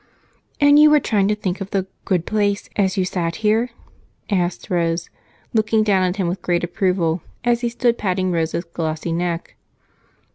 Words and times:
"And 0.59 0.79
you 0.79 0.89
were 0.89 0.99
trying 0.99 1.27
to 1.27 1.35
think 1.35 1.61
of 1.61 1.69
the 1.69 1.85
'good 2.05 2.25
place' 2.25 2.71
as 2.75 2.97
you 2.97 3.05
sat 3.05 3.35
here?" 3.45 3.69
asked 4.31 4.71
Rose, 4.71 5.11
looking 5.53 5.83
down 5.83 6.01
at 6.01 6.15
him 6.15 6.27
with 6.27 6.41
great 6.41 6.63
approval 6.63 7.21
as 7.43 7.61
he 7.61 7.69
stood 7.69 7.99
patting 7.99 8.31
Rosa's 8.31 8.65
glossy 8.65 9.11
neck. 9.11 9.55